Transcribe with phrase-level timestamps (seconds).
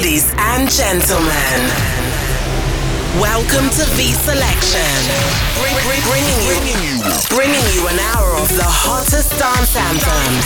[0.00, 1.60] Ladies and gentlemen,
[3.20, 4.88] welcome to V Selection.
[5.60, 6.56] Bring, bring, bringing, you,
[7.28, 10.40] bringing you an hour of the hottest dance anthems.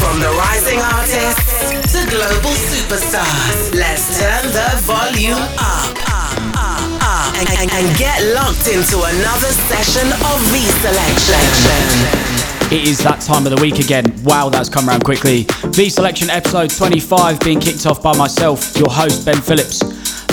[0.00, 3.76] From the rising artists to global superstars.
[3.76, 5.92] Let's turn the volume up.
[7.36, 12.47] And, and, and get locked into another session of V Selection.
[12.70, 14.04] It is that time of the week again.
[14.24, 15.46] Wow, that's come around quickly.
[15.72, 19.80] V Selection episode 25 being kicked off by myself, your host, Ben Phillips.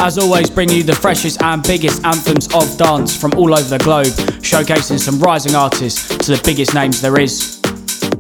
[0.02, 3.82] As always, bring you the freshest and biggest anthems of dance from all over the
[3.82, 4.12] globe,
[4.44, 7.62] showcasing some rising artists to the biggest names there is.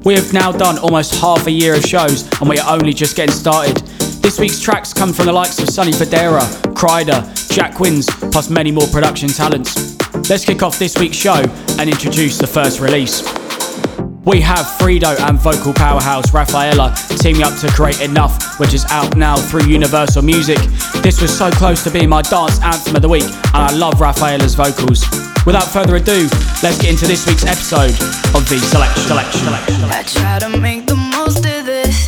[0.05, 3.18] We have now done almost half a year of shows and we are only just
[3.18, 3.76] getting started.
[4.24, 6.40] This week's tracks come from the likes of Sonny Fodera,
[6.74, 9.76] Kryder, Jack Wins, plus many more production talents.
[10.30, 11.44] Let's kick off this week's show
[11.80, 13.45] and introduce the first release.
[14.26, 19.16] We have Freedo and vocal powerhouse Raphaella teaming up to create Enough, which is out
[19.16, 20.58] now through Universal Music.
[21.04, 24.02] This was so close to being my dance anthem of the week, and I love
[24.02, 25.05] Raphaella's vocals.
[25.46, 26.27] Without further ado,
[26.63, 27.91] let's get into this week's episode
[28.35, 29.04] of the Selection.
[29.04, 29.41] Selection.
[29.41, 29.85] Selection.
[29.85, 32.05] I try to make the most of this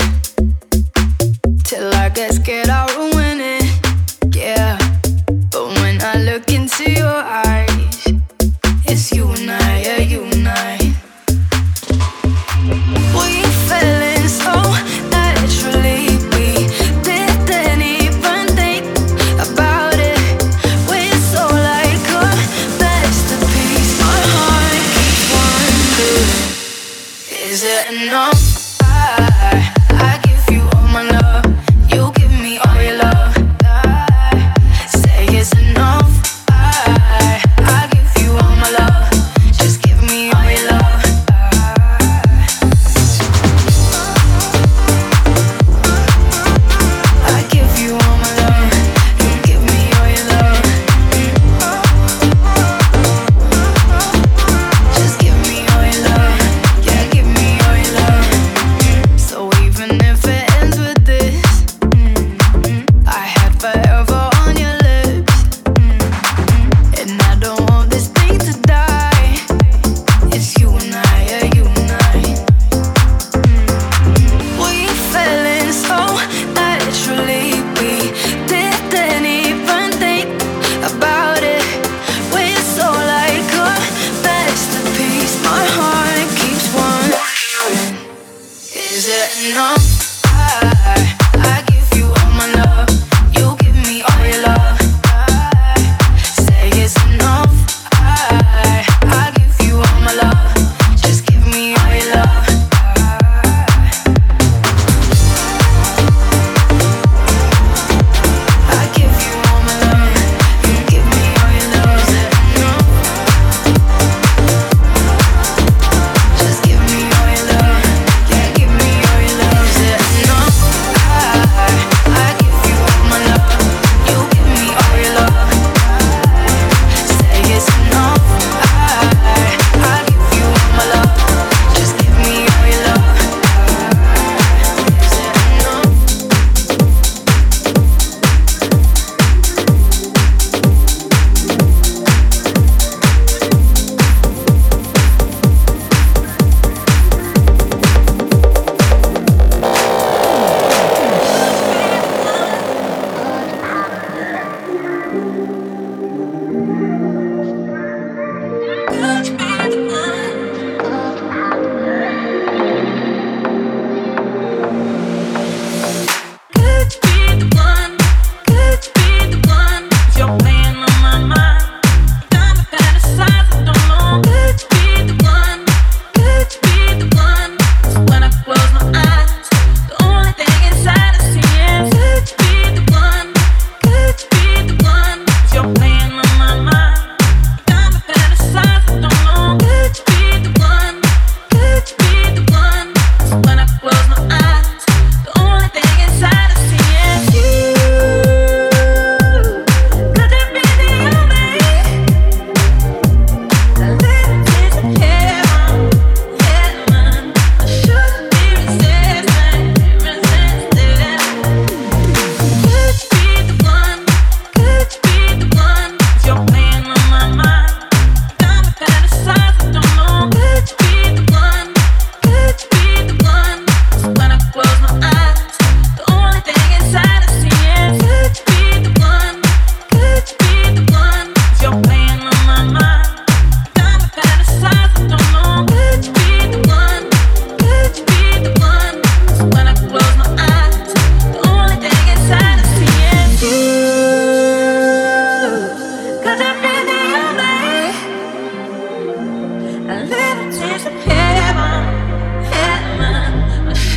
[1.63, 2.96] till I get scared I'll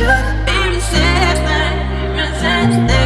[0.01, 1.77] should be resisting,
[2.17, 3.00] resisting.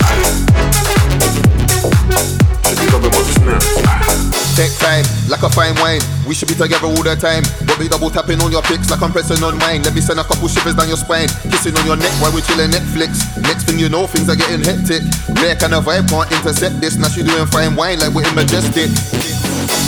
[4.61, 6.05] Take time, like a fine wine.
[6.29, 7.41] We should be together all the time.
[7.65, 9.81] But be double tapping on your pics like I'm pressing on mine.
[9.81, 11.29] Let me send a couple shivers down your spine.
[11.49, 13.25] Kissing on your neck while we chilling Netflix.
[13.41, 15.01] Next thing you know, things are getting hectic.
[15.41, 16.93] Rare kind of vibe, can't intercept this.
[16.95, 19.40] Now she doing fine wine like we're in Majestic.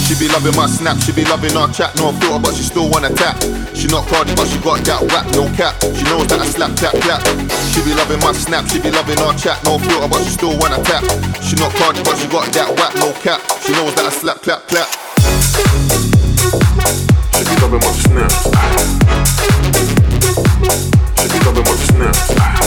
[0.06, 2.90] She be loving my snap, she be loving our chat, no filter, but she still
[2.90, 3.40] wanna tap.
[3.74, 5.74] She not Cardi, but she got that whack, no cap.
[5.80, 7.22] She knows that I slap, tap, tap.
[7.72, 10.56] She be loving my snap, she be loving our chat, no filter, but she still
[10.58, 11.02] wanna tap.
[11.42, 13.40] She not Cardi, but she got that whack, no cap.
[13.64, 14.88] She knows that I slap, clap, clap.
[17.34, 18.30] She be loving my snap.
[21.18, 22.63] She be loving my snap.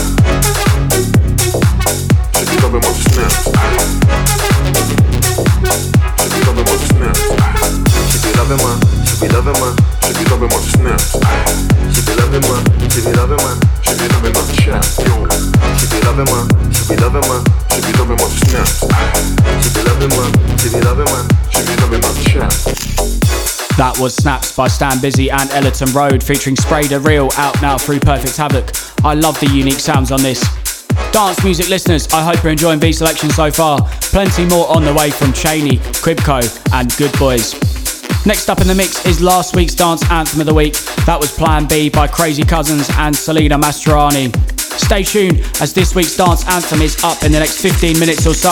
[23.77, 27.77] That was Snaps by Stan Bizzy and Ellerton Road featuring Spray Da Real out now
[27.77, 28.72] through Perfect Havoc.
[29.03, 30.41] I love the unique sounds on this.
[31.12, 33.79] Dance music listeners, I hope you're enjoying V selection so far.
[34.01, 36.41] Plenty more on the way from Chaney, Qubiko,
[36.74, 37.76] and Goodboys.
[38.27, 40.74] Next up in the mix is last week's dance anthem of the week.
[41.05, 44.36] That was Plan B by Crazy Cousinz and Salena Mastroianni.
[44.60, 48.34] Stay tuned as this week's dance anthem is up in the next 15 minutes or
[48.34, 48.51] so.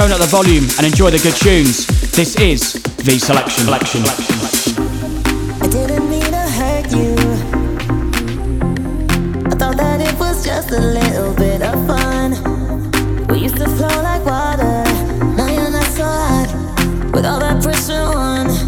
[0.00, 1.88] Turn up the volume and enjoy the good tunes.
[2.12, 3.64] This is the Selection.
[3.64, 4.02] Selection.
[5.60, 7.14] I didn't mean to hurt you.
[9.50, 11.80] I thought that it was just a little bit of
[13.60, 14.84] to flow like water.
[15.36, 16.48] Now you're not so hot
[17.12, 18.59] with all that pressure on.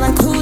[0.00, 0.39] Like, who's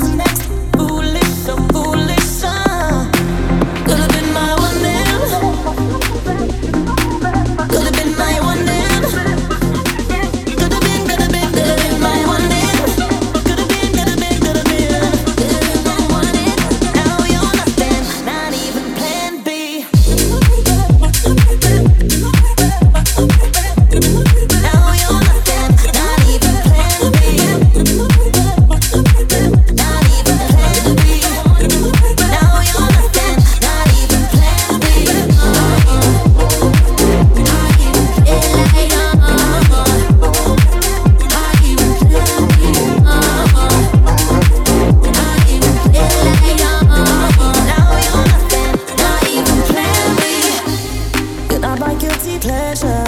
[51.98, 53.04] guilty pleasure.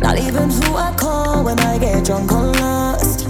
[0.00, 3.28] Not even who I call when I get drunk or lost.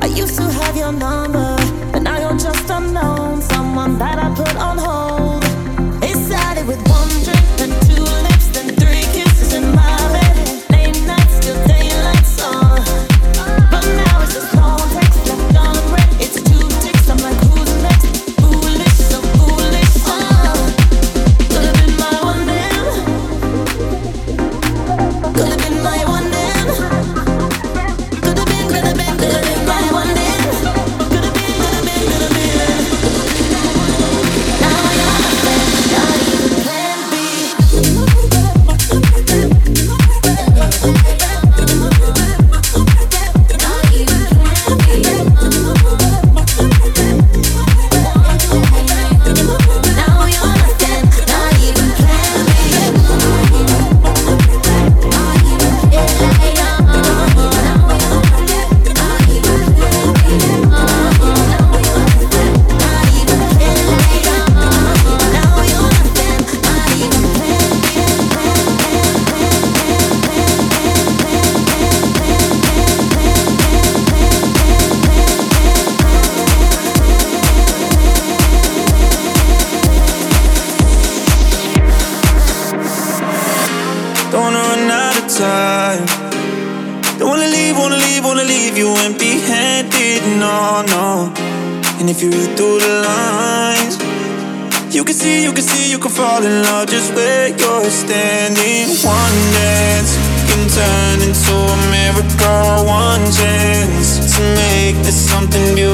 [0.00, 1.56] I used to have your number,
[1.92, 3.40] but now you're just unknown.
[3.40, 5.44] Someone that I put on hold.
[6.02, 7.21] It started with one.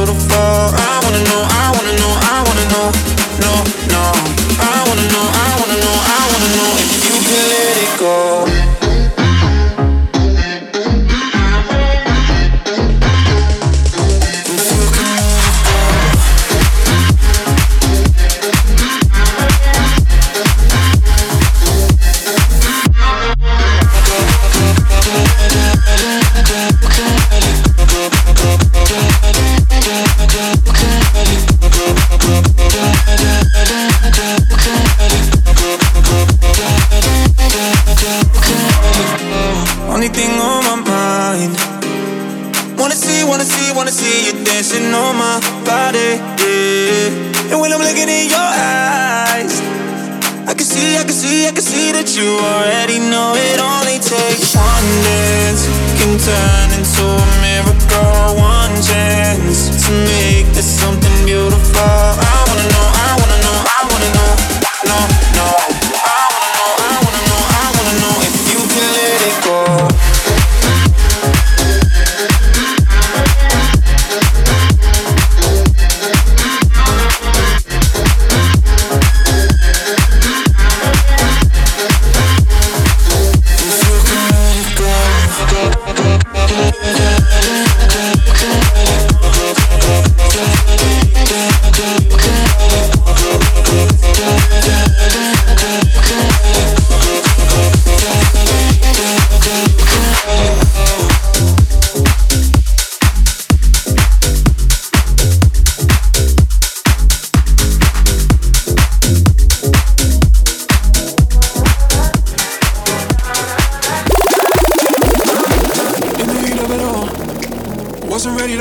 [0.06, 0.27] Something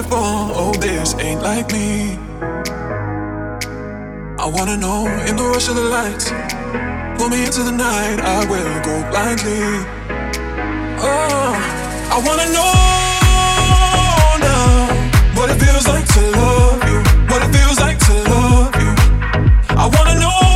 [0.09, 0.51] phone.
[0.55, 2.17] Oh, this ain't like me.
[4.39, 6.31] I wanna know in the rush of the lights.
[7.17, 9.63] Pull me into the night, I will go blindly.
[11.09, 11.53] Oh,
[12.15, 12.73] I wanna know
[14.49, 14.87] now
[15.37, 16.99] what it feels like to love you.
[17.31, 18.91] What it feels like to love you.
[19.83, 20.46] I wanna know.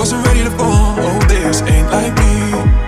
[0.00, 0.96] Wasn't ready to fall.
[0.98, 2.79] Oh, this ain't like me.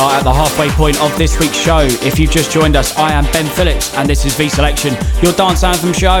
[0.00, 1.80] Are at the halfway point of this week's show.
[2.00, 5.34] If you've just joined us, I am Ben Phillips and this is V Selection, your
[5.34, 6.20] dance anthem show.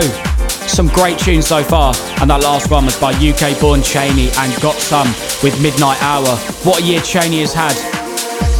[0.68, 4.52] Some great tunes so far, and that last one was by UK born Chaney and
[4.60, 5.08] GotSome
[5.42, 6.36] with Midnight Hour.
[6.62, 7.72] What a year Chaney has had.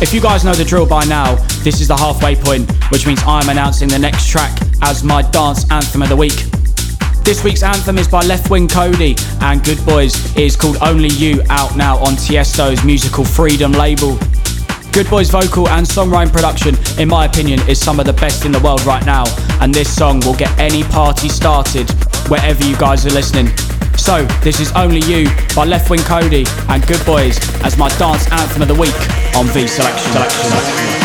[0.02, 3.20] If you guys know the drill by now, this is the halfway point, which means
[3.26, 6.46] I'm announcing the next track as my dance anthem of the week.
[7.24, 10.34] This week's anthem is by Leftwing Kody and Goodboys.
[10.34, 14.18] It is called Only You, out now on Tiesto's musical Freedom label.
[14.92, 18.58] Goodboys' vocal and songwriting production, in my opinion, is some of the best in the
[18.58, 19.24] world right now,
[19.60, 21.88] and this song will get any party started
[22.28, 23.48] wherever you guys are listening.
[23.96, 28.68] So, this is Only You by Leftwing Kody and Goodboys as my dance anthem of
[28.68, 28.94] the week
[29.36, 30.12] on V Selection.
[30.12, 30.99] Selection.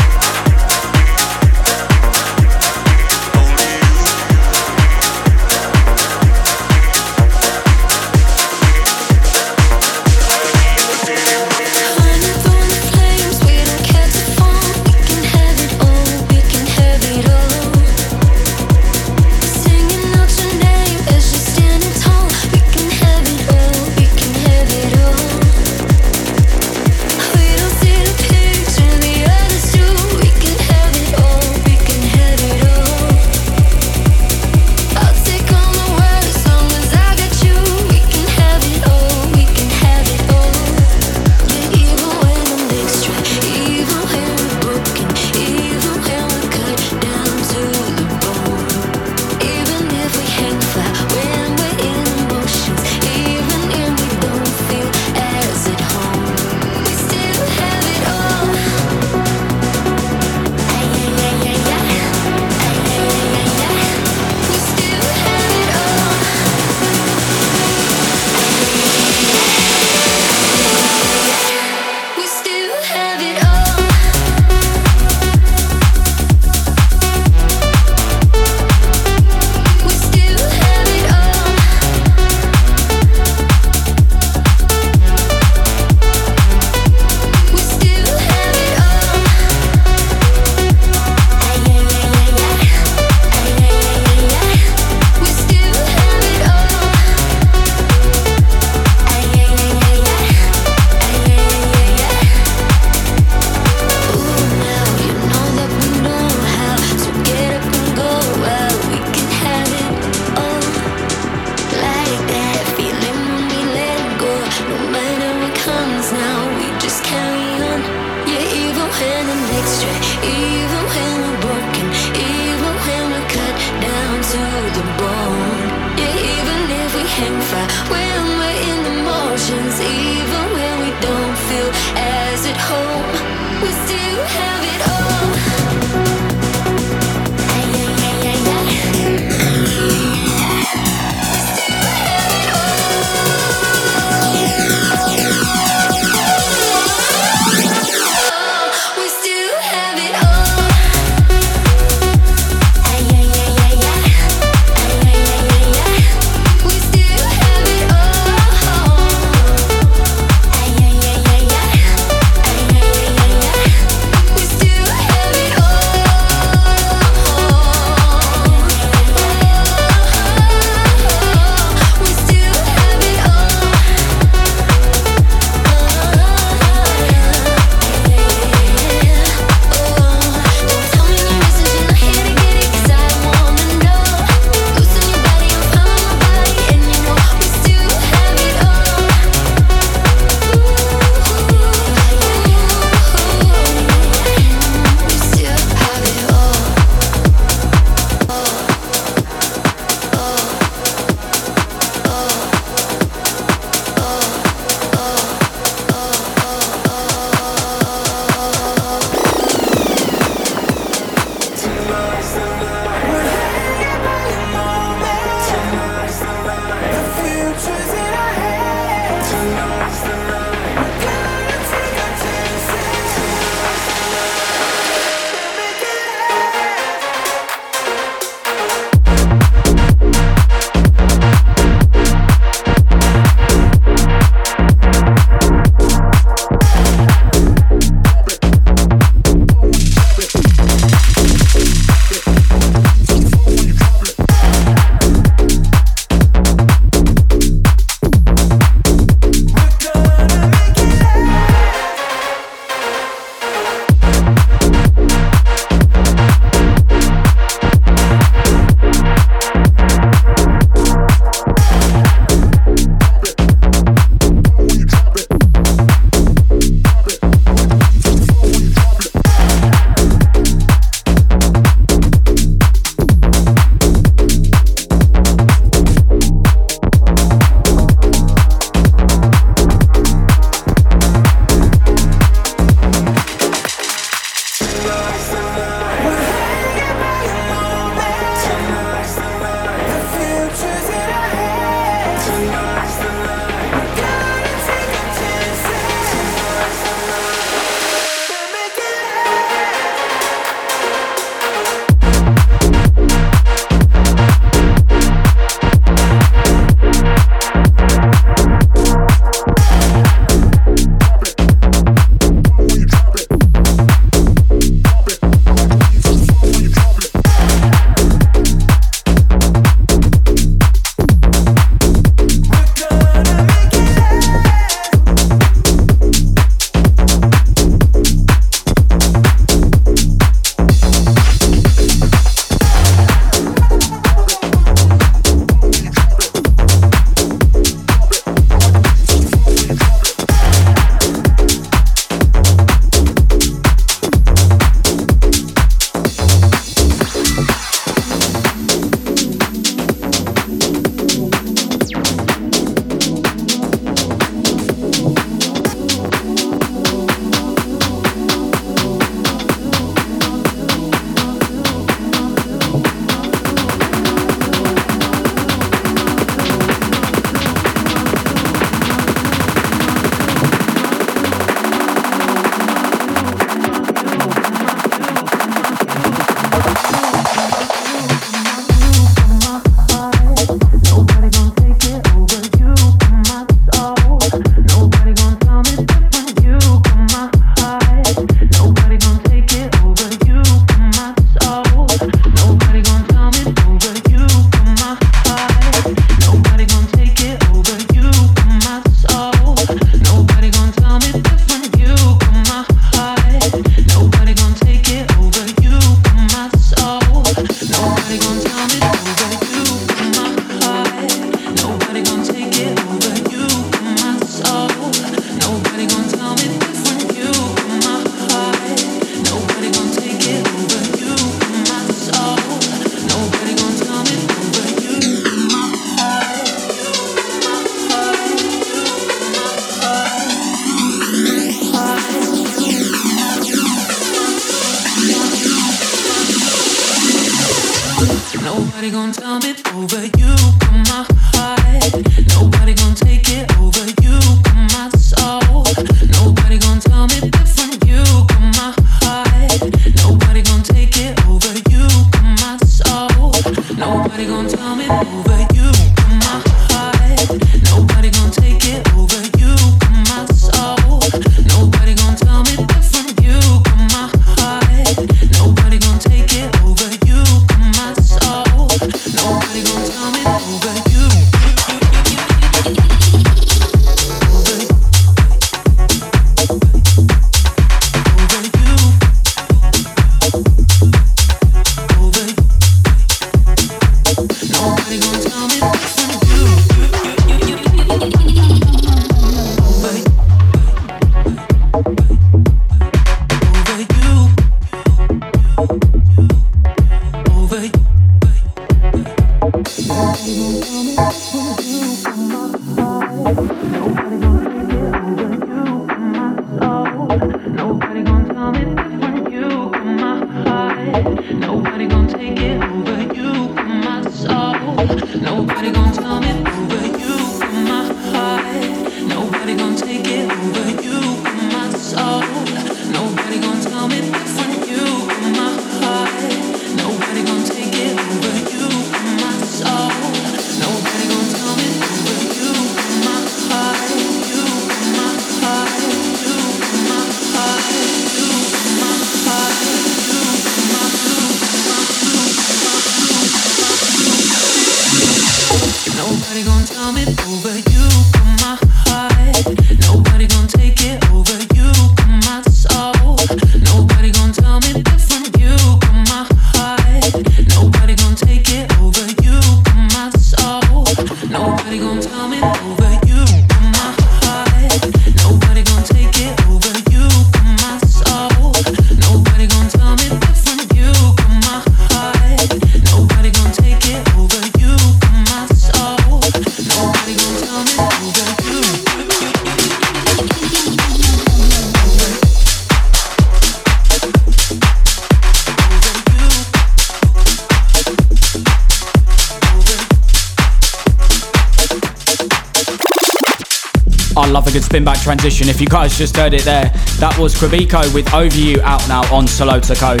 [594.70, 595.48] Spin back transition.
[595.48, 596.70] If you guys just heard it there,
[597.02, 600.00] that was Qubiko with Over You out now on Salota Code.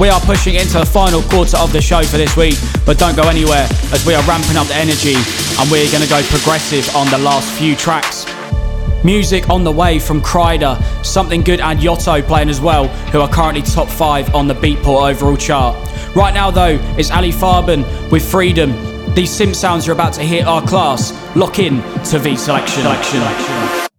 [0.00, 3.14] We are pushing into the final quarter of the show for this week, but don't
[3.14, 6.92] go anywhere as we are ramping up the energy and we're going to go progressive
[6.96, 8.26] on the last few tracks.
[9.04, 10.74] Music on the way from Kryder,
[11.06, 15.08] Something Good and Yotto playing as well, who are currently top 5 on the Beatport
[15.08, 15.76] overall chart.
[16.16, 18.72] Right now though, it's Alle Farben with Freedom.
[19.14, 21.12] These synth sounds are about to hit our class.
[21.36, 22.82] Lock in to V selection.
[22.82, 23.89] selection.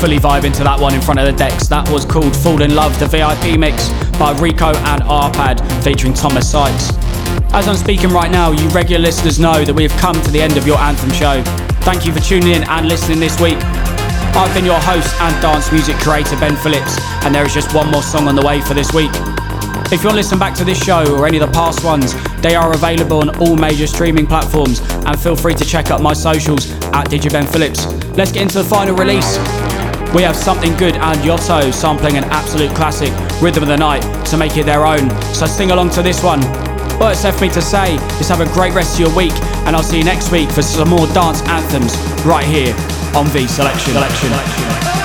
[0.00, 1.68] Fully vibing to that one in front of the decks.
[1.68, 6.50] That was called Fall in Love, the VIP mix by Rivo and Arpad featuring Thomas
[6.50, 6.88] Sykes.
[7.52, 10.40] As I'm speaking right now, you regular listeners know that we have come to the
[10.40, 11.42] end of your Anthem show.
[11.84, 13.58] Thank you for tuning in and listening this week.
[14.32, 17.90] I've been your host and dance music creator, Ben Phillips, and there is just one
[17.90, 19.12] more song on the way for this week.
[19.92, 22.14] If you want to listen back to this show or any of the past ones,
[22.40, 26.14] they are available on all major streaming platforms, and feel free to check out my
[26.14, 27.84] socials at DJ Ben Phillips.
[28.16, 29.36] Let's get into the final release.
[30.14, 34.36] We have Something Good and Yotto sampling an absolute classic, Rhythm of the Night, to
[34.36, 35.08] make it their own.
[35.34, 36.42] So sing along to this one.
[37.00, 39.32] All it's left me to say is have a great rest of your week,
[39.66, 41.96] and I'll see you next week for some more dance anthems
[42.26, 42.74] right here
[43.14, 43.92] on V Selection.
[43.92, 44.30] Selection.
[44.30, 44.99] This